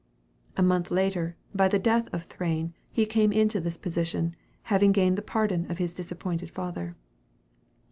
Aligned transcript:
A 0.57 0.63
month 0.63 0.89
later, 0.89 1.35
by 1.53 1.67
the 1.67 1.77
death 1.77 2.07
of 2.11 2.23
Thrane, 2.23 2.73
he 2.89 3.05
came 3.05 3.31
into 3.31 3.59
this 3.61 3.77
position, 3.77 4.35
having 4.63 4.91
gained 4.91 5.15
the 5.15 5.21
pardon 5.21 5.69
of 5.69 5.77
his 5.77 5.93
disappointed 5.93 6.49
father. 6.49 6.95